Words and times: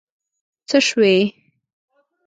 څه 0.69 0.77
شوي. 0.87 1.15